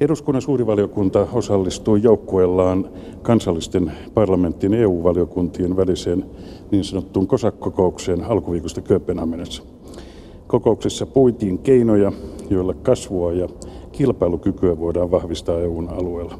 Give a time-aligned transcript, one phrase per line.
[0.00, 2.88] Eduskunnan suurivaliokunta osallistui joukkueellaan
[3.22, 6.24] kansallisten parlamenttien EU-valiokuntien väliseen
[6.70, 9.62] niin sanottuun COSAC-kokoukseen alkuviikosta Kööpenhaminassa.
[10.46, 12.12] Kokouksessa puitiin keinoja,
[12.50, 13.48] joilla kasvua ja
[13.92, 16.38] kilpailukykyä voidaan vahvistaa EUn alueella.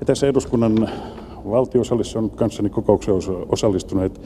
[0.00, 0.88] Ja tässä eduskunnan
[1.50, 3.18] valtiosalissa on kanssani kokoukseen
[3.48, 4.20] osallistuneet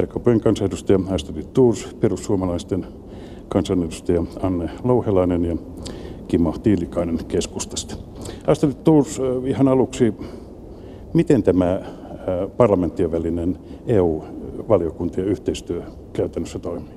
[0.00, 2.86] RKPn kansanedustaja Astrid Tours, perussuomalaisten
[3.48, 5.56] kansanedustaja Anne Louhelainen ja
[6.32, 7.96] Kimmo Tiilikainen keskustasta.
[8.46, 10.14] Astrid Tours, ihan aluksi,
[11.12, 11.80] miten tämä
[12.56, 16.94] parlamenttien välinen EU-valiokuntien yhteistyö käytännössä toimii?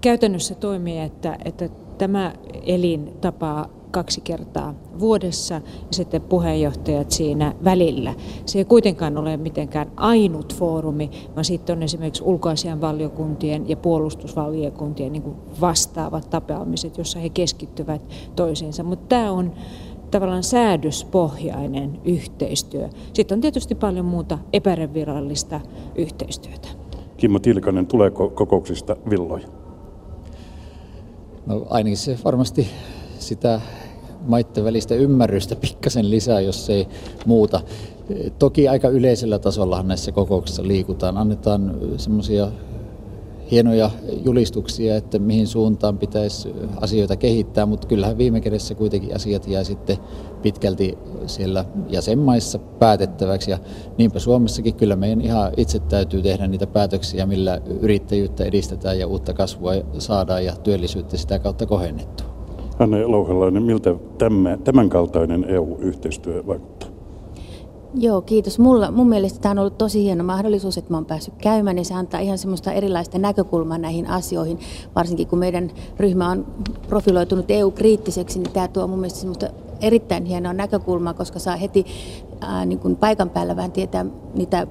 [0.00, 2.32] Käytännössä toimii, että, että tämä
[2.66, 5.60] elin tapaa kaksi kertaa vuodessa ja
[5.90, 8.14] sitten puheenjohtajat siinä välillä.
[8.46, 15.34] Se ei kuitenkaan ole mitenkään ainut foorumi, vaan sitten on esimerkiksi ulkoasianvaliokuntien ja puolustusvaliokuntien niin
[15.60, 18.02] vastaavat tapaamiset, jossa he keskittyvät
[18.36, 18.82] toisiinsa.
[18.82, 19.52] Mutta tämä on
[20.10, 22.88] tavallaan säädöspohjainen yhteistyö.
[23.12, 25.60] Sitten on tietysti paljon muuta epävirallista
[25.94, 26.68] yhteistyötä.
[27.16, 29.48] Kimmo Tilkanen, tuleeko kokouksista villoja?
[31.46, 32.68] No ainakin se varmasti
[33.22, 33.60] sitä
[34.26, 36.88] maitten välistä ymmärrystä pikkasen lisää, jos ei
[37.26, 37.60] muuta.
[38.38, 41.18] Toki aika yleisellä tasolla näissä kokouksissa liikutaan.
[41.18, 42.48] Annetaan semmoisia
[43.50, 43.90] hienoja
[44.24, 49.96] julistuksia, että mihin suuntaan pitäisi asioita kehittää, mutta kyllähän viime kädessä kuitenkin asiat jää sitten
[50.42, 53.50] pitkälti siellä jäsenmaissa päätettäväksi.
[53.50, 53.58] Ja
[53.98, 59.34] niinpä Suomessakin kyllä meidän ihan itse täytyy tehdä niitä päätöksiä, millä yrittäjyyttä edistetään ja uutta
[59.34, 62.31] kasvua saadaan ja työllisyyttä sitä kautta kohennettua.
[62.78, 63.94] Anne Louhelainen, miltä
[64.64, 66.88] tämän kaltainen EU-yhteistyö vaikuttaa?
[67.94, 68.58] Joo, kiitos.
[68.58, 71.84] Mulla, mun mielestä tämä on ollut tosi hieno mahdollisuus, että mä oon päässyt käymään ja
[71.84, 74.58] se antaa ihan semmoista erilaista näkökulmaa näihin asioihin.
[74.96, 76.46] Varsinkin kun meidän ryhmä on
[76.88, 79.46] profiloitunut EU-kriittiseksi, niin tämä tuo mun mielestä semmoista
[79.80, 81.86] erittäin hienoa näkökulmaa, koska saa heti
[82.40, 84.66] ää, niin kuin paikan päällä vähän tietää niitä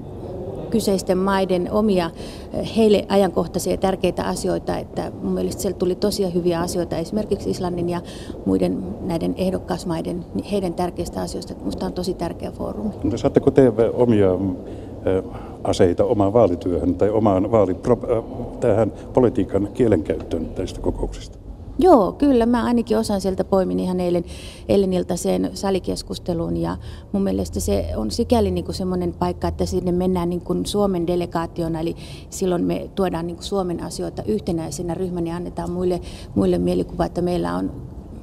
[0.72, 2.10] kyseisten maiden omia
[2.52, 7.88] eh, heille ajankohtaisia tärkeitä asioita, että mun mielestä siellä tuli tosia hyviä asioita esimerkiksi Islannin
[7.88, 8.00] ja
[8.46, 11.54] muiden näiden ehdokkaasmaiden, heidän tärkeistä asioista.
[11.58, 12.90] Minusta on tosi tärkeä foorumi.
[13.02, 15.24] Mutta saatteko te omia eh,
[15.64, 18.24] aseita omaan vaalityöhön tai omaan vaali, eh,
[18.60, 21.41] tähän politiikan kielenkäyttöön tästä kokouksista?
[21.78, 22.46] Joo, kyllä.
[22.46, 24.24] Mä ainakin osan sieltä poimin ihan eilen,
[24.68, 26.76] eilen iltaiseen salikeskusteluun ja
[27.12, 31.06] mun mielestä se on sikäli niin kuin semmoinen paikka, että sinne mennään niin kuin Suomen
[31.06, 31.96] delegaationa, eli
[32.30, 36.00] silloin me tuodaan niin kuin Suomen asioita yhtenäisenä ryhmänä ja annetaan muille,
[36.34, 37.70] muille mielikuva, että meillä on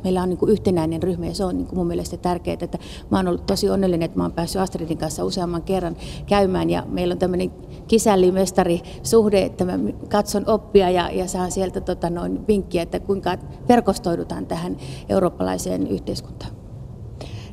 [0.03, 2.57] meillä on niin kuin yhtenäinen ryhmä ja se on niin kuin mun mielestä tärkeää.
[2.61, 2.77] Että
[3.11, 6.83] mä oon ollut tosi onnellinen, että mä oon päässyt Astridin kanssa useamman kerran käymään ja
[6.89, 7.51] meillä on tämmöinen
[7.89, 9.79] kisällimestari-suhde, että mä
[10.09, 13.37] katson oppia ja, ja saan sieltä tota noin vinkkiä, että kuinka
[13.69, 14.77] verkostoidutaan tähän
[15.09, 16.51] eurooppalaiseen yhteiskuntaan.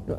[0.06, 0.16] No,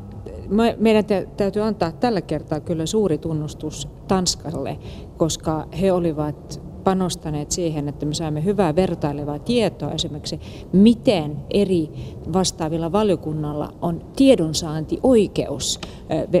[0.78, 1.04] meidän
[1.36, 4.78] täytyy antaa tällä kertaa kyllä suuri tunnustus Tanskalle,
[5.16, 10.40] koska he olivat panostaneet siihen, että me saamme hyvää vertailevaa tietoa esimerkiksi,
[10.72, 11.90] miten eri
[12.32, 15.80] vastaavilla valiokunnalla on tiedonsaantioikeus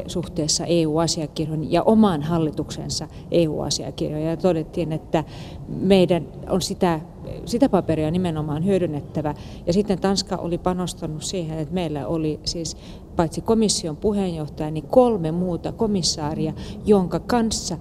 [0.06, 4.28] suhteessa EU-asiakirjoihin ja omaan hallituksensa EU-asiakirjoihin.
[4.28, 5.24] Ja todettiin, että
[5.68, 7.00] meidän on sitä
[7.44, 9.34] sitä paperia nimenomaan hyödynnettävä.
[9.66, 12.76] Ja sitten Tanska oli panostanut siihen, että meillä oli siis
[13.16, 16.52] paitsi komission puheenjohtaja, niin kolme muuta komissaaria,
[16.86, 17.78] jonka kanssa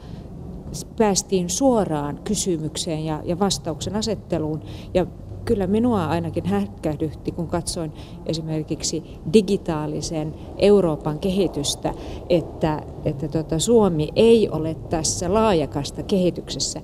[0.86, 4.62] päästiin suoraan kysymykseen ja, ja vastauksen asetteluun.
[4.94, 5.06] Ja
[5.46, 7.92] kyllä minua ainakin hätkähdytti, kun katsoin
[8.26, 11.94] esimerkiksi digitaalisen Euroopan kehitystä,
[12.30, 16.82] että, että tota, Suomi ei ole tässä laajakasta kehityksessä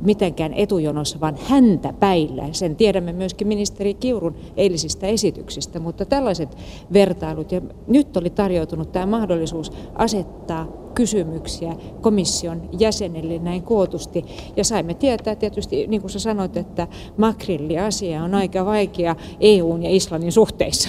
[0.00, 2.48] mitenkään etujonossa, vaan häntä päillä.
[2.52, 6.56] Sen tiedämme myöskin ministeri Kiurun eilisistä esityksistä, mutta tällaiset
[6.92, 14.24] vertailut, ja nyt oli tarjoutunut tämä mahdollisuus asettaa kysymyksiä komission jäsenille näin kootusti.
[14.56, 19.90] Ja saimme tietää tietysti, niin kuin sä sanoit, että makrilliasia on aika vaikea EUn ja
[19.90, 20.88] Islannin suhteissa.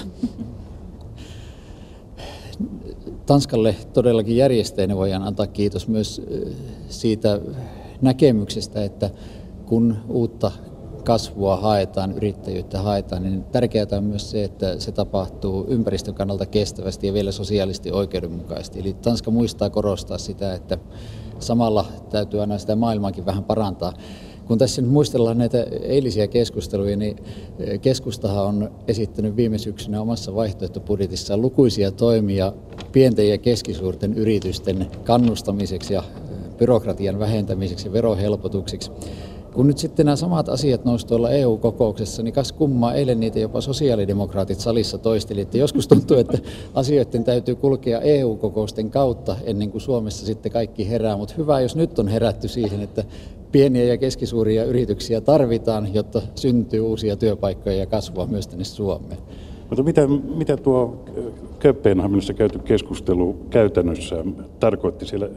[3.25, 6.21] Tanskalle todellakin järjestäjänä voidaan antaa kiitos myös
[6.89, 7.39] siitä
[8.01, 9.09] näkemyksestä, että
[9.65, 10.51] kun uutta
[11.03, 17.07] kasvua haetaan, yrittäjyyttä haetaan, niin tärkeää on myös se, että se tapahtuu ympäristön kannalta kestävästi
[17.07, 18.79] ja vielä sosiaalisesti oikeudenmukaisesti.
[18.79, 20.77] Eli Tanska muistaa korostaa sitä, että
[21.39, 23.93] samalla täytyy aina sitä maailmankin vähän parantaa.
[24.45, 27.17] Kun tässä nyt muistellaan näitä eilisiä keskusteluja, niin
[27.59, 32.53] eh, keskustahan on esittänyt viime syksynä omassa vaihtoehtobudjetissaan lukuisia toimia
[32.91, 36.03] pienten ja keskisuurten yritysten kannustamiseksi ja
[36.57, 38.91] byrokratian vähentämiseksi ja verohelpotuksiksi.
[39.53, 43.61] kun nyt sitten nämä samat asiat nousi tuolla EU-kokouksessa, niin kas kummaa, eilen niitä jopa
[43.61, 46.37] sosiaalidemokraatit salissa toisteli, että joskus tuntuu, että
[46.73, 51.99] asioiden täytyy kulkea EU-kokousten kautta ennen kuin Suomessa sitten kaikki herää, mutta hyvä, jos nyt
[51.99, 53.03] on herätty siihen, että
[53.51, 59.19] pieniä ja keskisuuria yrityksiä tarvitaan, jotta syntyy uusia työpaikkoja ja kasvua myös tänne Suomeen.
[59.69, 61.05] Mutta mitä, mitä tuo
[61.59, 64.25] Kööpenhaminassa käyty keskustelu käytännössä
[64.59, 65.05] tarkoitti?
[65.05, 65.29] Siellä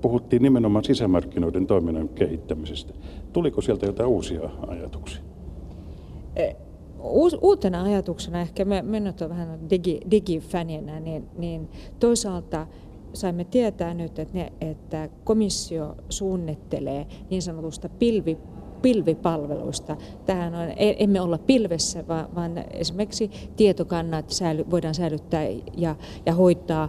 [0.00, 2.94] puhuttiin nimenomaan sisämarkkinoiden toiminnan kehittämisestä.
[3.32, 5.20] Tuliko sieltä jotain uusia ajatuksia?
[7.42, 11.68] Uutena ajatuksena, ehkä me, me nyt on vähän digi, digifänjenä, niin, niin
[12.00, 12.66] toisaalta
[13.12, 18.38] saimme tietää nyt, että, ne, että komissio suunnittelee niin sanotusta pilvi
[18.82, 19.96] pilvipalveluista.
[20.26, 25.46] Tähän on, e, emme olla pilvessä, vaan, vaan esimerkiksi tietokannat säily, voidaan säilyttää
[25.76, 25.96] ja,
[26.26, 26.88] ja hoitaa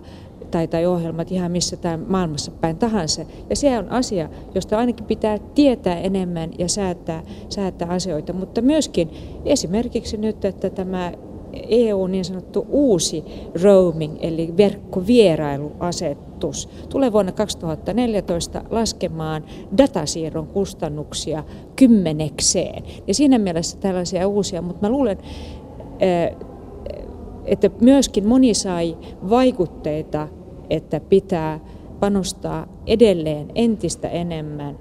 [0.52, 3.26] tai, tai ohjelmat ihan missä tämä maailmassa päin tahansa.
[3.50, 9.10] Ja se on asia, josta ainakin pitää tietää enemmän ja säätää, säätää asioita, mutta myöskin
[9.46, 11.12] esimerkiksi nyt, että tämä
[11.70, 13.24] EU niin sanottu uusi
[13.64, 19.44] roaming eli verkkovierailuasetus tulee vuonna 2014 laskemaan
[19.78, 21.44] datasiirron kustannuksia
[21.76, 22.84] kymmenekseen.
[23.08, 25.18] Ja siinä mielessä tällaisia uusia, mutta mä luulen,
[26.00, 26.36] eh,
[27.46, 28.98] että myöskin moni sai
[29.30, 30.28] vaikutteita,
[30.70, 31.60] että pitää
[32.00, 34.78] panostaa edelleen entistä enemmän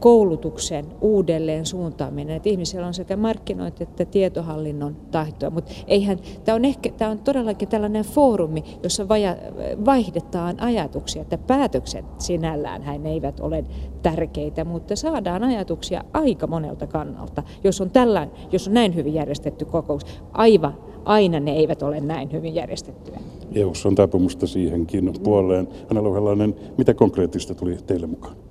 [0.00, 6.64] koulutuksen uudelleen suuntaaminen, että ihmisillä on sekä markkinointi että tietohallinnon tahtoa, mutta eihän, tämä on,
[6.64, 9.36] ehkä, tämä on todellakin tällainen foorumi, jossa vaja,
[9.84, 13.64] vaihdetaan ajatuksia, että päätökset sinällään hän eivät ole
[14.02, 19.64] tärkeitä, mutta saadaan ajatuksia aika monelta kannalta, jos on, tällään, jos on näin hyvin järjestetty
[19.64, 20.06] kokous.
[20.32, 20.74] Aivan
[21.04, 23.20] aina ne eivät ole näin hyvin järjestettyjä.
[23.54, 25.68] EU on taipumusta siihenkin puoleen.
[25.90, 28.49] Anna Louhelainen, mitä konkreettista tuli teille mukaan?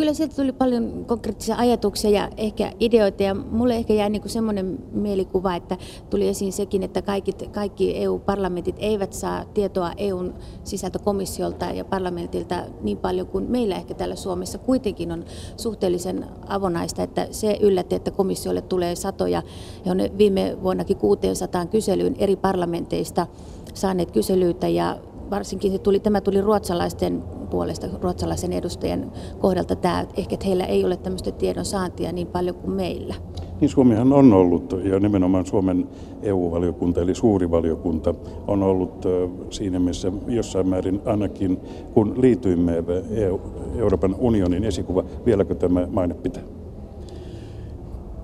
[0.00, 4.78] Kyllä sieltä tuli paljon konkreettisia ajatuksia ja ehkä ideoita ja mulle ehkä jäi niin semmoinen
[4.92, 5.76] mielikuva, että
[6.10, 12.98] tuli esiin sekin, että kaikki, kaikki EU-parlamentit eivät saa tietoa EUn sisältökomissiolta ja parlamentilta niin
[12.98, 14.58] paljon kuin meillä ehkä täällä Suomessa.
[14.58, 15.24] Kuitenkin on
[15.56, 19.42] suhteellisen avonaista, että se yllätti, että komissiolle tulee satoja.
[19.84, 23.26] Ja on viime vuonnakin 600 kyselyyn eri parlamenteista
[23.74, 24.98] saaneet kyselyitä ja
[25.30, 30.84] varsinkin se tuli, tämä tuli ruotsalaisten puolesta, ruotsalaisen edustajan kohdalta tämä, ehkä että heillä ei
[30.84, 33.14] ole tämmöistä tiedon saantia niin paljon kuin meillä.
[33.60, 35.88] Niin Suomihan on ollut, ja nimenomaan Suomen
[36.22, 38.14] EU-valiokunta, eli suuri valiokunta,
[38.46, 39.06] on ollut
[39.50, 41.58] siinä mielessä jossain määrin ainakin,
[41.94, 43.40] kun liityimme EU,
[43.76, 46.59] Euroopan unionin esikuva, vieläkö tämä maine pitää?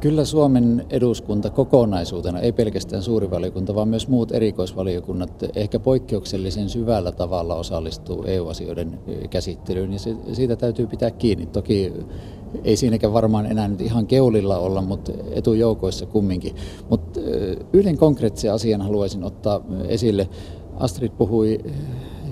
[0.00, 7.12] Kyllä Suomen eduskunta kokonaisuutena, ei pelkästään suuri valiokunta, vaan myös muut erikoisvaliokunnat ehkä poikkeuksellisen syvällä
[7.12, 8.98] tavalla osallistuu EU-asioiden
[9.30, 9.98] käsittelyyn ja
[10.32, 11.46] siitä täytyy pitää kiinni.
[11.46, 11.92] Toki
[12.64, 16.54] ei siinäkään varmaan enää nyt ihan keulilla olla, mutta etujoukoissa kumminkin.
[16.90, 17.20] Mutta
[17.72, 20.28] yhden konkreettisen asian haluaisin ottaa esille.
[20.76, 21.58] Astrid puhui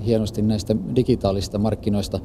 [0.05, 2.19] hienosti näistä digitaalista markkinoista.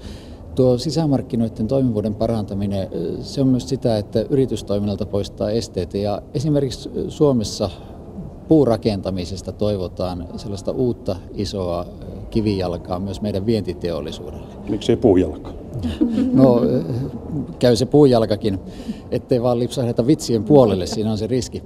[0.54, 2.88] Tuo sisämarkkinoiden toimivuuden parantaminen,
[3.20, 5.98] se on myös sitä, että yritystoiminnalta poistaa esteitä.
[5.98, 7.70] Ja esimerkiksi Suomessa
[8.48, 11.86] puurakentamisesta toivotaan sellaista uutta isoa
[12.30, 14.46] kivijalkaa myös meidän vientiteollisuudelle.
[14.68, 15.52] Miksi ei puujalka?
[16.32, 16.60] No
[17.58, 18.58] käy se puujalkakin,
[19.10, 21.62] ettei vaan lipsahdeta vitsien puolelle, siinä on se riski.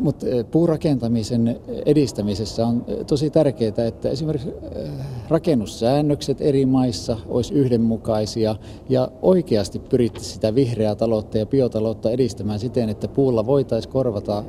[0.00, 4.90] Mutta eh, puurakentamisen edistämisessä on eh, tosi tärkeää, että esimerkiksi eh,
[5.28, 8.56] rakennussäännökset eri maissa olisi yhdenmukaisia
[8.88, 14.44] ja oikeasti pyrittäisiin sitä vihreää taloutta ja biotaloutta edistämään siten, että puulla voitaisiin korvata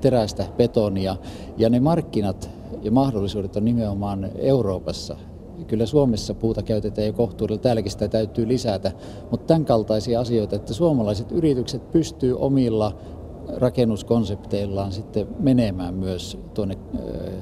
[0.00, 1.16] terästä betonia.
[1.58, 2.50] Ja ne markkinat
[2.82, 5.16] ja mahdollisuudet on nimenomaan Euroopassa.
[5.66, 8.92] Kyllä Suomessa puuta käytetään jo kohtuudella, täälläkin sitä täytyy lisätä,
[9.30, 12.96] mutta tämän kaltaisia asioita, että suomalaiset yritykset pystyy omilla
[13.56, 16.78] rakennuskonsepteillaan sitten menemään myös tuonne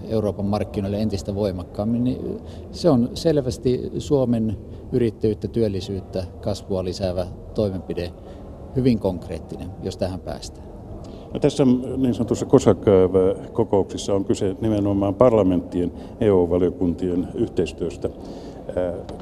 [0.08, 2.40] Euroopan markkinoille entistä voimakkaammin, niin
[2.72, 4.58] se on selvästi Suomen
[4.92, 8.12] yrittäjyyttä, työllisyyttä, kasvua lisäävä toimenpide,
[8.76, 10.68] hyvin konkreettinen, jos tähän päästään.
[11.34, 11.64] No tässä
[11.96, 18.10] niin sanotussa COSAC-kokouksissa on kyse nimenomaan parlamenttien EU-valiokuntien yhteistyöstä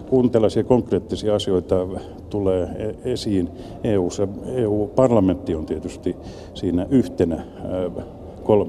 [0.08, 1.86] kun tällaisia konkreettisia asioita
[2.30, 3.48] tulee e- esiin
[3.84, 6.16] EU-ssa, EU-parlamentti on tietysti
[6.54, 7.44] siinä yhtenä,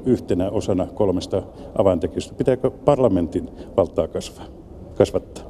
[0.06, 1.44] yhtenä osana kolmesta
[1.78, 2.34] avaintekijästä.
[2.38, 4.46] Pitääkö parlamentin valtaa kasvaa,
[4.96, 5.47] kasvattaa?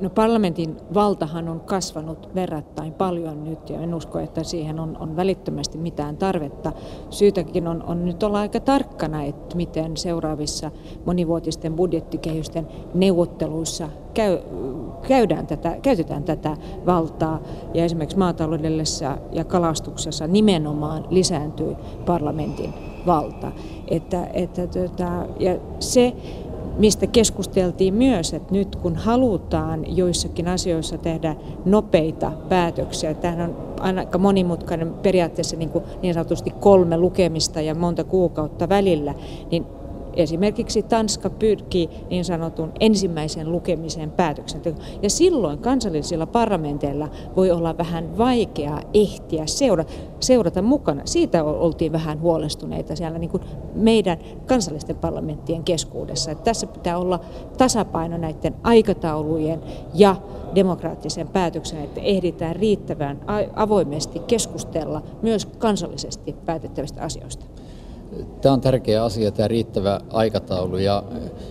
[0.00, 5.16] No parlamentin valtahan on kasvanut verrattain paljon nyt ja en usko, että siihen on, on
[5.16, 6.72] välittömästi mitään tarvetta.
[7.10, 10.70] Syytäkin on, on nyt olla aika tarkkana, että miten seuraavissa
[11.04, 14.38] monivuotisten budjettikehysten neuvotteluissa käy,
[15.08, 16.56] käydään tätä, käytetään tätä
[16.86, 17.40] valtaa.
[17.74, 22.74] Ja esimerkiksi maataloudessa ja kalastuksessa nimenomaan lisääntyy parlamentin
[23.06, 23.52] valta.
[23.88, 26.12] Että, että, tota, ja se,
[26.78, 34.18] mistä keskusteltiin myös, että nyt kun halutaan joissakin asioissa tehdä nopeita päätöksiä, tämähän on aika
[34.18, 39.14] monimutkainen periaatteessa niin, kuin niin sanotusti kolme lukemista ja monta kuukautta välillä,
[39.50, 39.66] niin
[40.16, 44.84] Esimerkiksi Tanska pyrkii niin sanotun ensimmäisen lukemisen päätöksentekoon.
[45.02, 51.02] Ja silloin kansallisilla parlamenteilla voi olla vähän vaikea ehtiä seurata, seurata mukana.
[51.04, 53.42] Siitä oltiin vähän huolestuneita siellä niin kuin
[53.74, 56.30] meidän kansallisten parlamenttien keskuudessa.
[56.30, 57.20] Että tässä pitää olla
[57.58, 59.60] tasapaino näiden aikataulujen
[59.94, 60.16] ja
[60.54, 63.20] demokraattisen päätöksen, että ehditään riittävän
[63.56, 67.46] avoimesti keskustella myös kansallisesti päätettävistä asioista.
[68.40, 70.78] Tämä on tärkeä asia, tämä riittävä aikataulu.
[70.78, 71.02] Ja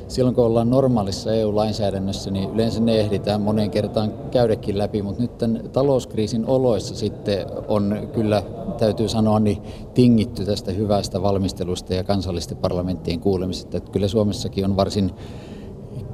[0.07, 5.37] silloin kun ollaan normaalissa EU-lainsäädännössä, niin yleensä ne ehditään moneen kertaan käydäkin läpi, mutta nyt
[5.37, 8.43] tämän talouskriisin oloissa sitten on kyllä,
[8.77, 9.57] täytyy sanoa, niin
[9.93, 13.77] tingitty tästä hyvästä valmistelusta ja kansallisten parlamenttien kuulemisesta.
[13.77, 15.11] Että kyllä Suomessakin on varsin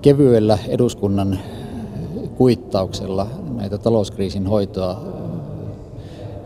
[0.02, 1.40] kevyellä eduskunnan
[2.38, 5.02] kuittauksella näitä talouskriisin hoitoa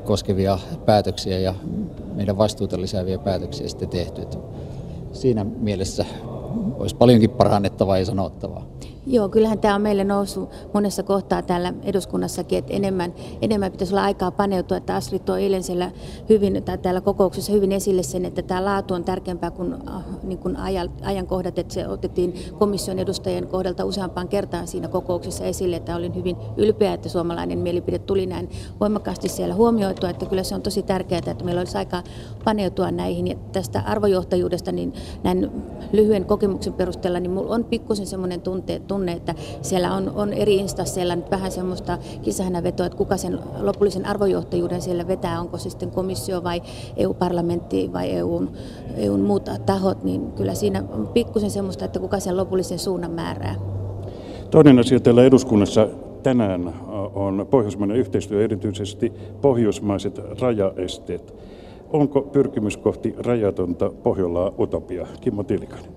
[0.03, 1.53] koskevia päätöksiä ja
[2.15, 4.21] meidän vastuuta lisääviä päätöksiä sitten tehty.
[4.21, 4.37] Että
[5.13, 6.05] siinä mielessä
[6.79, 8.74] olisi paljonkin parannettavaa ja sanottavaa.
[9.07, 14.03] Joo, kyllähän tämä on meille noussut monessa kohtaa täällä eduskunnassakin, että enemmän, enemmän pitäisi olla
[14.03, 15.91] aikaa paneutua, että Astrid tuo eilen siellä
[16.29, 20.37] hyvin, tai täällä kokouksessa hyvin esille sen, että tämä laatu on tärkeämpää kuin, äh, niin
[20.37, 20.57] kuin
[21.03, 26.37] ajankohdat, että se otettiin komission edustajien kohdalta useampaan kertaan siinä kokouksessa esille, että olin hyvin
[26.57, 28.49] ylpeä, että suomalainen mielipide tuli näin
[28.79, 32.03] voimakkaasti siellä huomioitua, että kyllä se on tosi tärkeää, että meillä olisi aikaa
[32.43, 35.51] paneutua näihin, ja tästä arvojohtajuudesta, niin näin
[35.91, 40.55] lyhyen kokemuksen perusteella, niin minulla on pikkusen semmoinen tunte, tunne, että siellä on, on eri
[40.55, 41.97] instansseilla nyt vähän semmoista
[42.63, 46.61] vetoa, että kuka sen lopullisen arvojohtajuuden siellä vetää, onko se sitten komissio vai
[46.97, 48.51] EU-parlamentti vai EUn,
[48.95, 53.55] EUn muut tahot, niin kyllä siinä on pikkusen semmoista, että kuka sen lopullisen suunnan määrää.
[54.51, 55.87] Toinen asia täällä eduskunnassa
[56.23, 56.73] tänään
[57.15, 61.33] on pohjoismainen yhteistyö, erityisesti pohjoismaiset rajaesteet.
[61.93, 65.07] Onko pyrkimys kohti rajatonta Pohjolaa utopia?
[65.21, 65.94] Kimmo Tilikainen.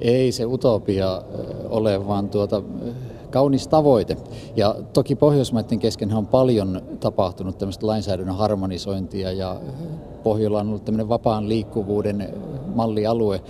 [0.00, 1.22] Ei se utopia
[1.70, 2.62] ole, vaan tuota,
[3.30, 4.16] kaunis tavoite.
[4.56, 9.60] Ja toki Pohjoismaiden kesken on paljon tapahtunut tämmöistä lainsäädännön harmonisointia ja
[10.22, 12.28] Pohjola on ollut tämmöinen vapaan liikkuvuuden
[12.74, 13.40] mallialue.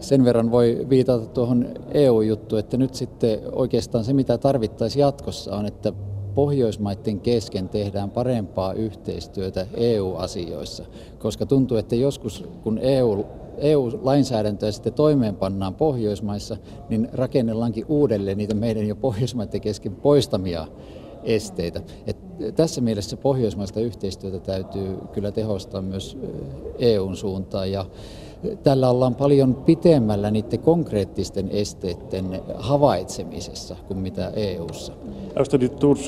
[0.00, 5.66] Sen verran voi viitata tuohon EU-juttuun, että nyt sitten oikeastaan se, mitä tarvittaisiin jatkossa, on,
[5.66, 5.92] että
[6.34, 10.84] Pohjoismaiden kesken tehdään parempaa yhteistyötä EU-asioissa,
[11.18, 13.24] koska tuntuu, että joskus kun EU
[13.60, 16.56] EU-lainsäädäntöä sitten toimeenpannaan Pohjoismaissa,
[16.88, 20.66] niin rakennellaankin uudelleen niitä meidän jo Pohjoismaiden kesken poistamia
[21.24, 21.80] esteitä.
[22.06, 22.16] Et
[22.54, 26.18] tässä mielessä pohjoismaista yhteistyötä täytyy kyllä tehostaa myös
[26.78, 27.86] EUn suuntaan ja
[28.62, 34.92] tällä ollaan paljon pitemmällä niiden konkreettisten esteiden havaitsemisessa kuin mitä EUssa.
[35.36, 36.06] Astrid Thurs,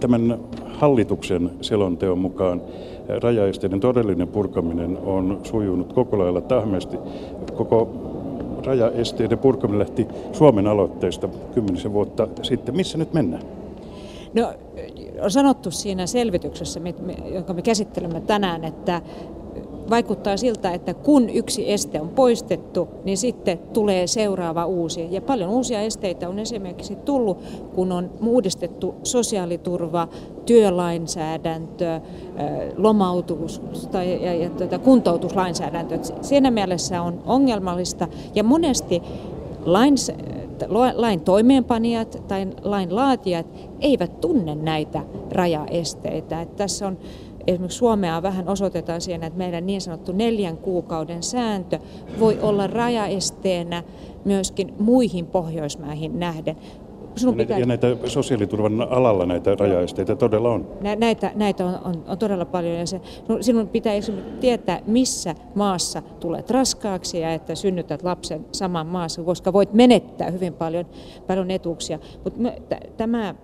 [0.00, 2.62] tämän hallituksen selonteon mukaan
[3.22, 6.96] rajaesteiden todellinen purkaminen on sujunut koko lailla tahmeesti.
[7.54, 7.88] Koko
[8.66, 12.76] rajaesteiden purkaminen lähti Suomen aloitteesta kymmenisen vuotta sitten.
[12.76, 13.42] Missä nyt mennään?
[14.34, 14.52] No,
[15.22, 16.80] on sanottu siinä selvityksessä,
[17.34, 19.02] jonka me käsittelemme tänään, että
[19.90, 25.08] vaikuttaa siltä, että kun yksi este on poistettu, niin sitten tulee seuraava uusi.
[25.10, 27.38] Ja paljon uusia esteitä on esimerkiksi tullut,
[27.74, 30.08] kun on uudistettu sosiaaliturva,
[30.46, 32.00] työlainsäädäntö,
[32.76, 35.98] lomautus tai, ja, ja tuota, kuntoutuslainsäädäntö.
[36.20, 39.02] Siinä mielessä on ongelmallista ja monesti
[39.64, 40.12] lains,
[40.94, 43.46] lain toimeenpanijat tai lain laatijat
[43.80, 46.42] eivät tunne näitä rajaesteitä.
[46.42, 46.98] Että tässä on
[47.46, 51.78] esimerkiksi Suomea vähän osoitetaan siinä, että meidän niin sanottu neljän kuukauden sääntö
[52.20, 53.82] voi olla rajaesteenä
[54.24, 56.56] myöskin muihin Pohjoismaihin nähden.
[57.16, 57.58] Sinun pitää...
[57.58, 60.68] Ja näitä sosiaaliturvan alalla näitä rajaesteitä todella on?
[60.98, 63.00] Näitä, näitä on, on, on todella paljon ja se,
[63.40, 63.92] sinun pitää
[64.40, 70.54] tietää, missä maassa tulet raskaaksi ja että synnytät lapsen saman maassa, koska voit menettää hyvin
[70.54, 70.86] paljon,
[71.26, 71.98] paljon etuuksia.
[72.24, 72.40] Mutta
[72.96, 73.34] tämä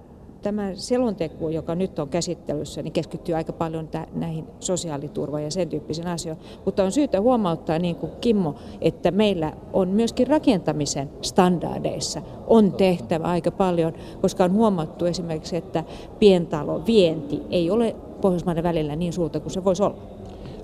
[0.43, 6.07] tämä selonteko, joka nyt on käsittelyssä, niin keskittyy aika paljon näihin sosiaaliturva- ja sen tyyppisiin
[6.07, 6.45] asioihin.
[6.65, 13.25] Mutta on syytä huomauttaa, niin kuin Kimmo, että meillä on myöskin rakentamisen standardeissa on tehtävä
[13.25, 15.85] aika paljon, koska on huomattu esimerkiksi, että
[16.19, 19.97] pientalo vienti ei ole Pohjoismaiden välillä niin suurta kuin se voisi olla.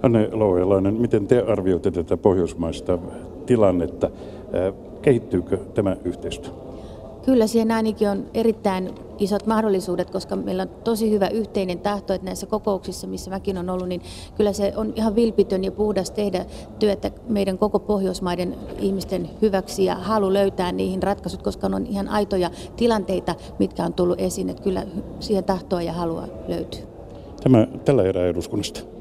[0.03, 2.99] Anne Louhelainen, miten te arvioitte tätä pohjoismaista
[3.47, 4.11] tilannetta?
[5.03, 6.53] Kehittyykö tämä yhteistyö?
[7.27, 12.25] Kyllä siihen ainakin on erittäin isot mahdollisuudet, koska meillä on tosi hyvä yhteinen tahto, että
[12.25, 14.03] näissä kokouksissa, missä mäkin on ollut, niin
[14.37, 16.47] kyllä se on ihan vilpitön ja puhdas tehdä
[16.79, 22.51] työtä meidän koko Pohjoismaiden ihmisten hyväksi ja halu löytää niihin ratkaisut, koska on ihan aitoja
[22.77, 24.87] tilanteita, mitkä on tullut esiin, että kyllä
[25.21, 26.81] siihen tahtoa ja halua löytyy.
[27.43, 28.94] Tämä tällä erää eduskunnasta.